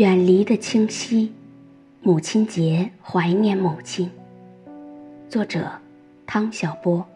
[0.00, 1.30] 远离的清晰，
[2.00, 4.10] 母亲节怀念母亲。
[5.28, 5.70] 作者：
[6.26, 7.06] 汤小波。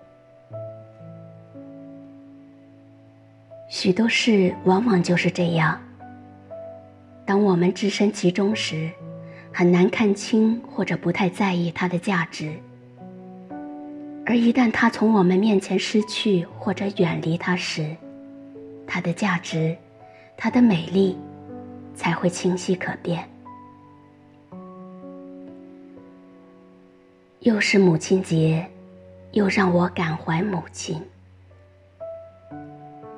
[3.70, 5.80] 许多事往往就是这样。
[7.24, 8.90] 当我们置身其中时，
[9.50, 12.50] 很难看清或者不太在意它的价值；
[14.26, 17.96] 而一旦它从我们面前失去或者远离它时，
[18.86, 19.74] 它的价值，
[20.36, 21.16] 它的美丽。
[21.94, 23.28] 才会清晰可辨。
[27.40, 28.66] 又是母亲节，
[29.32, 31.00] 又让我感怀母亲。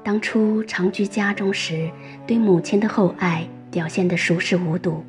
[0.03, 1.91] 当初常居家中时，
[2.27, 5.05] 对母亲的厚爱表现得熟视无睹，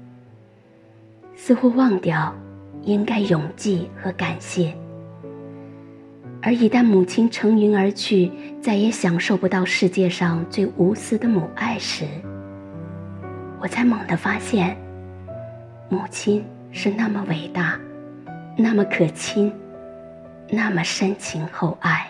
[1.35, 2.35] 似乎忘掉
[2.83, 4.75] 应该永记和感谢。
[6.41, 8.31] 而一旦母亲乘云而去，
[8.61, 12.05] 再也享受不到世界上最无私的母爱时，
[13.59, 14.77] 我才猛地发现，
[15.89, 17.77] 母亲是那么伟大，
[18.55, 19.51] 那么可亲，
[20.49, 22.05] 那么深情厚爱。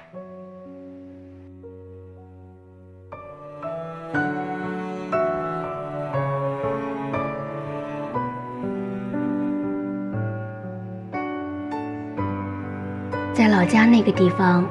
[13.33, 14.67] 在老家那个地方，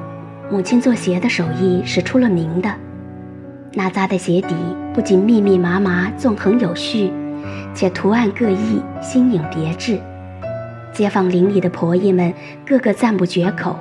[0.51, 2.69] 母亲做鞋的手艺是出了名的。
[3.73, 4.55] 那扎的鞋底
[4.97, 7.13] 不仅密密麻麻、纵横有序，
[7.71, 10.01] 且图案各异、新颖别致。
[10.91, 12.33] 街坊邻里的婆姨们
[12.65, 13.77] 个个赞不绝口。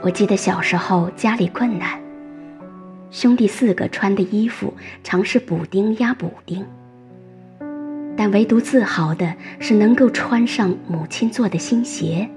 [0.00, 1.98] 我记得小时候家里困难，
[3.10, 6.64] 兄弟四个穿的衣服常是补丁压补丁，
[8.16, 12.30] 但唯独自豪的是能够穿上母亲做的新鞋，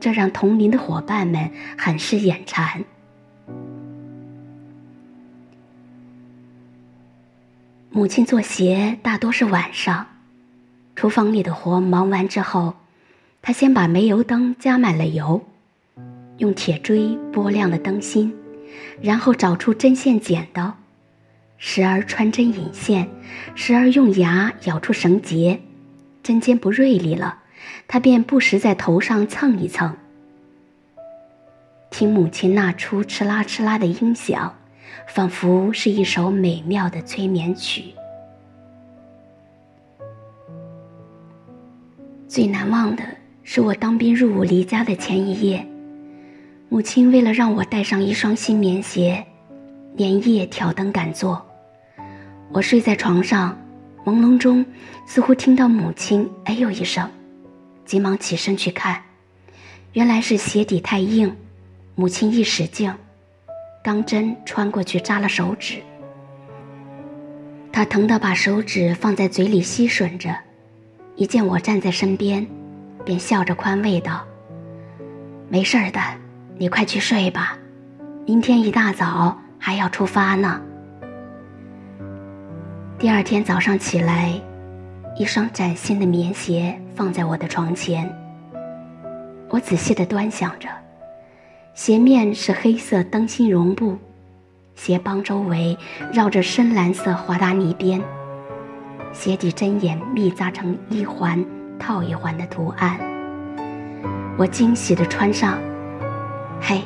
[0.00, 2.82] 这让同龄的伙伴们很是眼馋。
[7.92, 10.06] 母亲做鞋大多是晚上，
[10.94, 12.76] 厨房里的活忙完之后，
[13.42, 15.44] 她先把煤油灯加满了油，
[16.36, 18.32] 用铁锥拨亮了灯芯，
[19.02, 20.78] 然后找出针线剪刀，
[21.58, 23.08] 时而穿针引线，
[23.56, 25.60] 时而用牙咬出绳结，
[26.22, 27.40] 针尖不锐利了，
[27.88, 29.96] 她便不时在头上蹭一蹭。
[31.90, 34.59] 听母亲那出哧啦哧啦的音响。
[35.06, 37.84] 仿佛是一首美妙的催眠曲。
[42.28, 43.02] 最难忘的
[43.42, 45.66] 是我当兵入伍离家的前一夜，
[46.68, 49.24] 母亲为了让我带上一双新棉鞋，
[49.96, 51.44] 连夜挑灯赶做。
[52.52, 53.58] 我睡在床上，
[54.04, 54.64] 朦胧中
[55.06, 57.10] 似乎听到母亲“哎呦”一声，
[57.84, 59.02] 急忙起身去看，
[59.92, 61.34] 原来是鞋底太硬，
[61.96, 62.92] 母亲一使劲。
[63.82, 65.76] 钢针穿过去扎了手指，
[67.72, 70.36] 他疼得把手指放在嘴里吸吮着，
[71.16, 72.46] 一见我站在身边，
[73.06, 74.22] 便笑着宽慰道
[75.48, 76.00] ：“没事的，
[76.58, 77.56] 你快去睡吧，
[78.26, 80.60] 明天一大早还要出发呢。”
[82.98, 84.38] 第二天早上起来，
[85.16, 88.14] 一双崭新的棉鞋放在我的床前，
[89.48, 90.68] 我仔细的端详着。
[91.82, 93.96] 鞋面是黑色灯芯绒布，
[94.74, 95.78] 鞋帮周围
[96.12, 98.02] 绕着深蓝色华达尼边，
[99.14, 101.42] 鞋底针眼密扎成一环
[101.78, 102.98] 套一环的图案。
[104.36, 105.58] 我惊喜地穿上，
[106.60, 106.82] 嘿，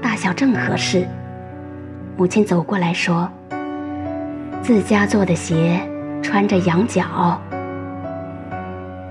[0.00, 1.06] 大小正合适。
[2.16, 3.30] 母亲走过来说
[4.64, 5.78] ：“自家做的鞋，
[6.22, 7.38] 穿着养脚。”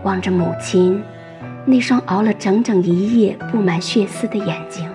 [0.01, 0.99] 望着母亲
[1.63, 4.90] 那双熬了整整一夜、布满血丝的眼睛。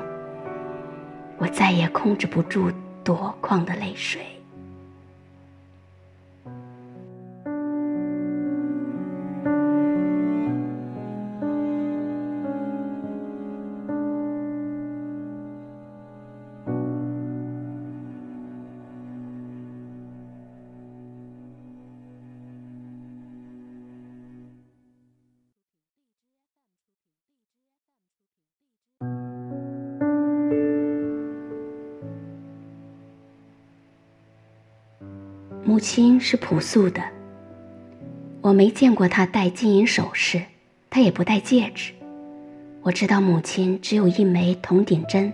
[1.39, 2.71] 我再也控制不住
[3.05, 4.36] 夺眶的泪水。
[35.77, 37.03] 母亲是朴素的，
[38.41, 40.41] 我没见过她戴金银首饰，
[40.89, 41.93] 她也不戴戒指。
[42.81, 45.31] 我知道母亲只有一枚铜顶针，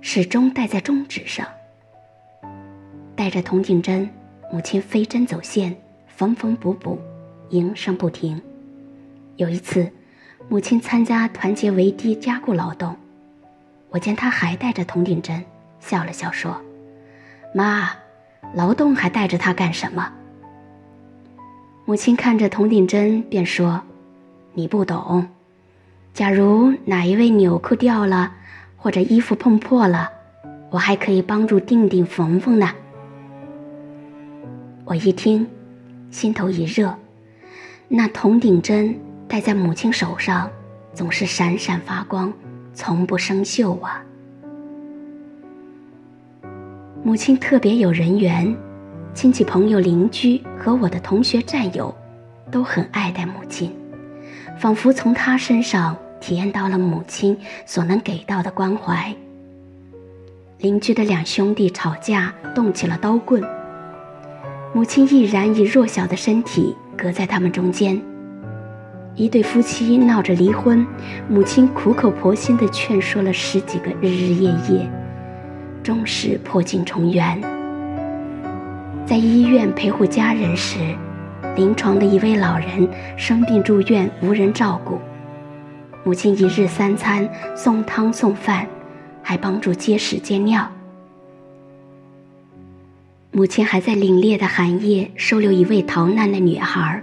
[0.00, 1.44] 始终戴在中指上。
[3.16, 4.08] 带着铜顶针，
[4.52, 5.74] 母亲飞针走线，
[6.06, 6.96] 缝缝补补，
[7.48, 8.40] 营生不停。
[9.34, 9.90] 有一次，
[10.48, 12.94] 母亲参加团结围堤加固劳动，
[13.90, 15.44] 我见她还带着铜顶针，
[15.80, 16.56] 笑了笑说
[17.52, 17.90] ：“妈。”
[18.54, 20.12] 劳动还带着它干什么？
[21.84, 23.82] 母亲看着铜顶针，便说
[24.52, 25.26] ：“你不懂。
[26.12, 28.32] 假如哪一位纽扣掉了，
[28.76, 30.10] 或者衣服碰破了，
[30.70, 32.70] 我还可以帮助定定缝缝呢。”
[34.84, 35.46] 我一听，
[36.10, 36.94] 心头一热。
[37.88, 38.94] 那铜顶针
[39.26, 40.50] 戴在母亲手上，
[40.92, 42.32] 总是闪闪发光，
[42.74, 44.02] 从不生锈啊。
[47.08, 48.54] 母亲特别有人缘。
[49.14, 51.92] 亲戚、朋友、邻居和我的同学、战友，
[52.50, 53.74] 都很爱戴母亲，
[54.58, 57.34] 仿佛从她身上体验到了母亲
[57.64, 59.10] 所能给到的关怀。
[60.58, 63.42] 邻居的两兄弟吵架，动起了刀棍，
[64.74, 67.98] 母亲毅然以弱小的身体隔在他们中间。
[69.14, 70.86] 一对夫妻闹着离婚，
[71.26, 74.90] 母亲苦口婆心地劝说了十几个日日夜夜，
[75.88, 77.40] 终是破镜重圆。
[79.06, 80.78] 在医院陪护家人时，
[81.56, 82.86] 临床的一位老人
[83.16, 84.98] 生病住院，无人照顾。
[86.04, 87.26] 母亲一日三餐
[87.56, 88.66] 送汤送饭，
[89.22, 90.70] 还帮助接屎接尿。
[93.30, 97.02] 母亲还在凛冽的寒夜收留一位逃难的女孩，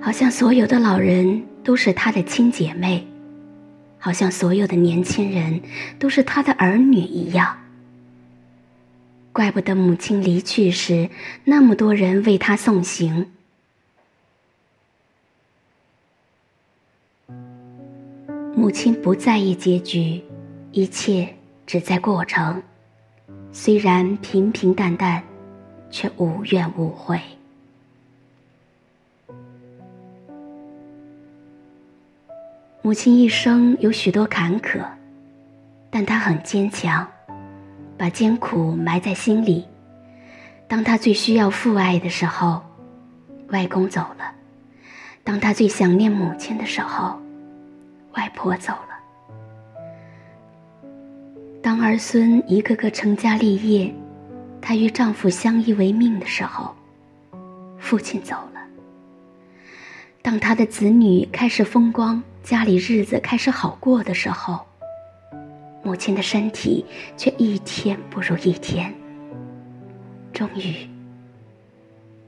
[0.00, 3.04] 好像所有的老人都是她的亲姐妹，
[4.06, 5.60] 好像所有的年轻人
[5.98, 7.58] 都是他的儿女一样。
[9.32, 11.10] 怪不得母亲离去时，
[11.42, 13.32] 那么多人为他送行。
[18.54, 20.22] 母亲不在意结局，
[20.70, 21.34] 一切
[21.66, 22.62] 只在过程。
[23.50, 25.20] 虽然平平淡淡，
[25.90, 27.20] 却无怨无悔。
[32.86, 34.78] 母亲一生有许多坎坷，
[35.90, 37.04] 但她很坚强。
[37.98, 39.64] 把艰苦埋在心里。
[40.68, 42.62] 当她最需要父爱的时候，
[43.48, 44.32] 外公走了；
[45.24, 47.20] 当她最想念母亲的时候，
[48.12, 48.94] 外婆走了；
[51.60, 53.92] 当儿孙一个个成家立业，
[54.60, 56.72] 她与丈夫相依为命的时候，
[57.78, 58.60] 父亲走了；
[60.22, 64.60] 当她的子女开始风光，家里日子开始好过的时候。
[65.82, 68.94] 母亲的身体却一天不如一天。
[70.32, 70.88] 终于，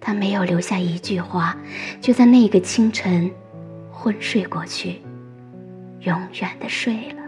[0.01, 1.57] 他没有留下一句话，
[2.01, 3.31] 就在那个清晨
[3.93, 5.01] 昏睡过去，
[6.01, 7.23] 永远的睡了。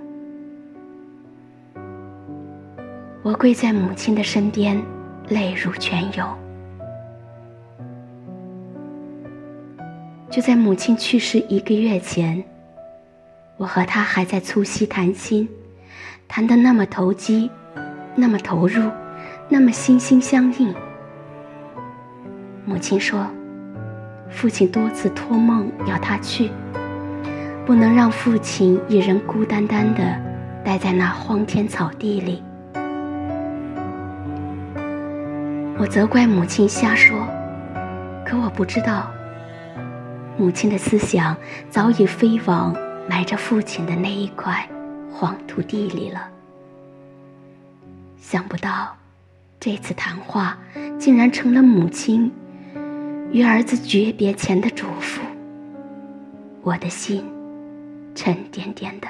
[3.22, 4.82] 我跪在母亲的身边，
[5.28, 6.28] 泪如泉涌。
[10.28, 12.42] 就在母亲去世一个月前，
[13.60, 15.46] 我和他还在促膝谈心。
[16.26, 17.50] 谈得那么投机，
[18.14, 18.90] 那么投入，
[19.50, 20.74] 那么心心相印。
[22.64, 23.26] 母亲说
[24.32, 26.50] ：“父亲多次托梦要他去，
[27.66, 30.00] 不能让父亲一人孤单单的
[30.64, 32.42] 待在那荒天草地里。”
[35.76, 37.26] 我责怪母亲瞎说，
[38.24, 39.10] 可我不知道，
[40.38, 41.36] 母亲的思想
[41.68, 42.74] 早已飞往
[43.10, 44.64] 埋着父亲的那一块。
[45.12, 46.30] 黄土地里了。
[48.16, 48.96] 想不到，
[49.58, 50.56] 这次谈话
[50.98, 52.32] 竟然成了母亲
[53.32, 55.18] 与儿子诀别前的嘱咐。
[56.62, 57.28] 我的心
[58.14, 59.08] 沉甸甸的。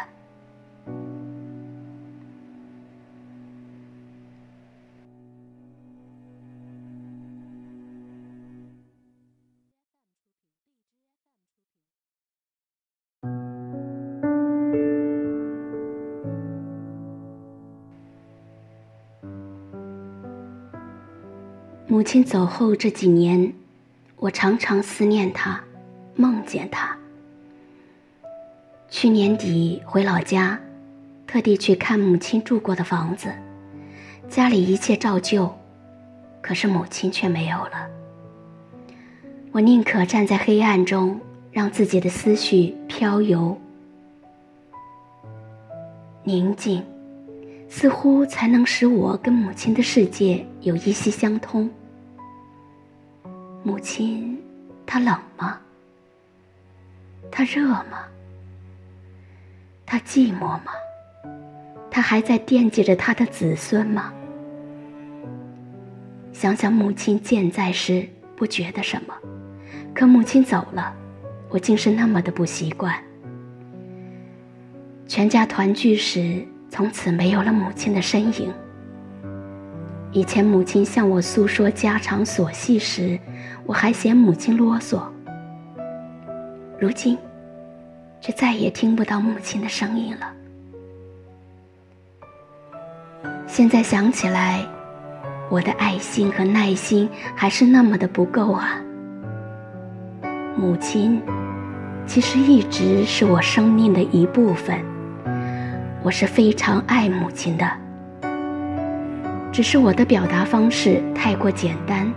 [22.01, 23.53] 母亲走后这几年，
[24.17, 25.63] 我常常思念她，
[26.15, 26.97] 梦见她。
[28.89, 30.59] 去年底回老家，
[31.27, 33.31] 特地去看母亲住过的房子，
[34.31, 35.55] 家里一切照旧，
[36.41, 37.87] 可是母亲却没有了。
[39.53, 41.21] 我宁可站在黑暗中，
[41.53, 43.61] 让自己的思绪飘游，
[46.25, 46.83] 宁静，
[47.69, 51.71] 似乎才能使我跟母亲的世界有一息相通。
[53.63, 54.39] 母亲，
[54.87, 55.59] 她冷吗？
[57.31, 58.07] 她热吗？
[59.85, 60.73] 她寂寞吗？
[61.91, 64.15] 她还在惦记着她的子孙吗？
[66.33, 69.15] 想想母亲健在时不觉得什么，
[69.95, 70.95] 可母亲走了，
[71.51, 72.95] 我竟是那么的不习惯。
[75.07, 78.51] 全家团聚时，从此没有了母亲的身影。
[80.13, 83.19] 以前母亲向我诉说家常琐细时，
[83.67, 85.01] 我还嫌母亲啰嗦。
[86.79, 87.17] 如今，
[88.21, 90.33] 却再也听不到母亲的声音了。
[93.47, 94.65] 现在想起来，
[95.51, 98.81] 我的爱心和耐心还是那么的不够啊。
[100.57, 101.21] 母亲，
[102.07, 104.79] 其实一直是我生命的一部分，
[106.03, 107.71] 我是非常爱母亲的。
[109.53, 112.11] 只是我的表达方式太过简单，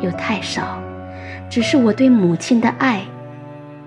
[0.00, 0.80] 又太少。
[1.50, 3.02] 只是我对母亲的爱，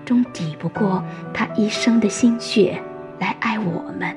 [0.04, 1.02] 终抵不过
[1.32, 2.80] 她一生的心血
[3.18, 4.16] 来爱我们。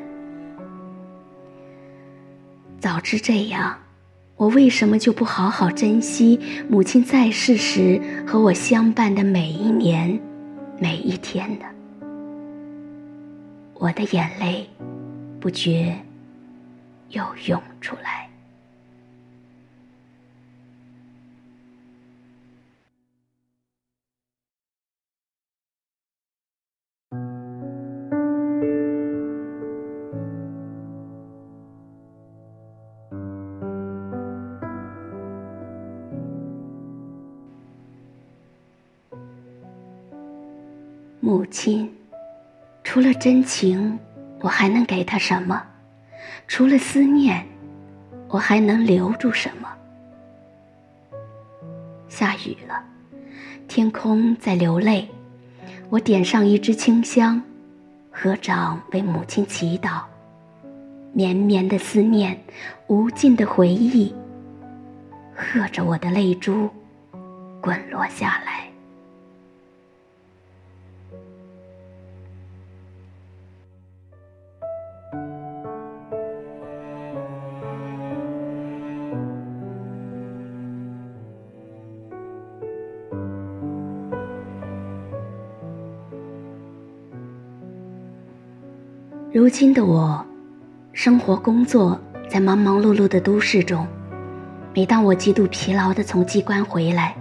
[2.79, 3.77] 早知这样，
[4.35, 10.19] 我为什么就不好好珍惜母亲在世时和我相伴的每一年、
[10.79, 11.65] 每一天呢？
[13.75, 14.67] 我的眼泪
[15.39, 15.95] 不觉
[17.09, 18.29] 又涌出来。
[41.25, 41.91] 母亲，
[42.83, 43.97] 除了真情，
[44.41, 45.59] 我还能给她什么？
[46.47, 47.43] 除了思念，
[48.27, 49.67] 我还能留住什么？
[52.07, 52.83] 下雨了，
[53.67, 55.09] 天空在流泪。
[55.89, 57.41] 我点上一支清香，
[58.11, 60.01] 合掌为母亲祈祷。
[61.13, 62.37] 绵绵的思念，
[62.87, 64.13] 无尽的回忆，
[65.33, 66.69] 和着我的泪珠，
[67.61, 68.67] 滚落下来。
[89.35, 90.25] 如今的我，
[90.93, 91.99] 生活工作
[92.29, 93.85] 在忙忙碌碌的都市中。
[94.73, 97.13] 每当我极度疲劳的从机关回来，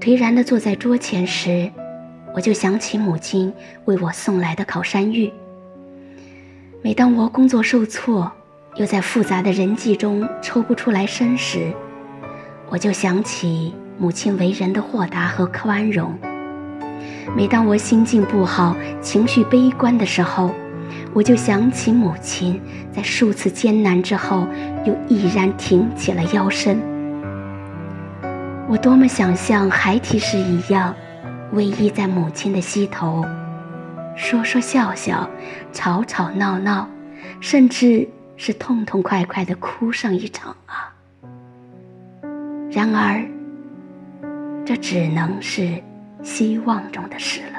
[0.00, 1.70] 颓然的坐在桌前时，
[2.34, 3.52] 我就想起母亲
[3.84, 5.32] 为我送来的烤山芋。
[6.82, 8.32] 每当我工作受挫，
[8.74, 11.72] 又在复杂的人际中抽不出来身时，
[12.68, 16.12] 我就想起母亲为人的豁达和宽容。
[17.36, 20.50] 每当我心境不好、情绪悲观的时候，
[21.14, 22.60] 我就想起母亲
[22.92, 24.46] 在数次艰难之后，
[24.84, 26.78] 又毅然挺起了腰身。
[28.68, 30.94] 我多么想像孩提时一样，
[31.54, 33.24] 偎依在母亲的膝头，
[34.16, 35.28] 说说笑笑，
[35.72, 36.88] 吵吵闹闹，
[37.40, 40.92] 甚至是痛痛快快的哭上一场啊！
[42.70, 43.24] 然而，
[44.66, 45.82] 这只能是
[46.22, 47.55] 希望中的事了。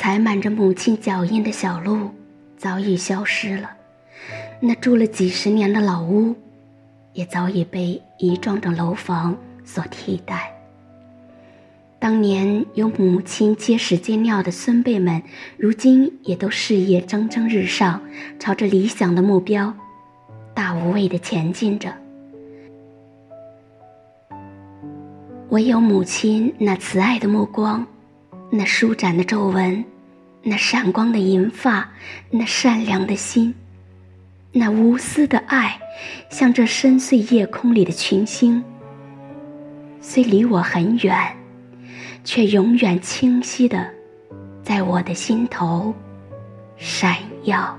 [0.00, 2.10] 踩满着母亲脚印的小路
[2.56, 3.72] 早已消失了，
[4.60, 6.36] 那住了几十年的老屋，
[7.14, 10.54] 也早已被一幢幢楼房所替代。
[11.98, 15.20] 当年由母亲接屎接尿的孙辈们，
[15.56, 18.00] 如今也都事业蒸蒸日上，
[18.38, 19.74] 朝着理想的目标，
[20.54, 21.92] 大无畏的前进着。
[25.48, 27.84] 唯有母亲那慈爱的目光。
[28.50, 29.84] 那舒展的皱纹，
[30.42, 31.90] 那闪光的银发，
[32.30, 33.54] 那善良的心，
[34.52, 35.78] 那无私的爱，
[36.30, 38.64] 像这深邃夜空里的群星，
[40.00, 41.36] 虽离我很远，
[42.24, 43.86] 却永远清晰的，
[44.62, 45.94] 在我的心头
[46.76, 47.78] 闪耀。